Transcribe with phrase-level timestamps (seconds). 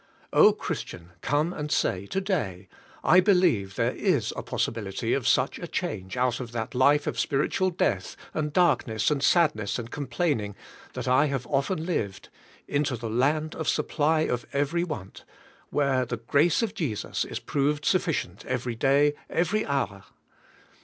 [0.33, 2.67] Oh, Christian, come and say to day,
[3.03, 7.19] "I believe there is a possibility of such a change out of that life of
[7.19, 10.55] spiritual death, and darkness, and sadness, and complaining,
[10.93, 12.29] that I have often lived,
[12.67, 15.23] into the land of supply of every want;
[15.69, 20.05] where the grace of Jesus is proved sufficient every day, every hour.